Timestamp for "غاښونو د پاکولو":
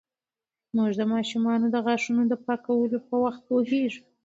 1.85-2.97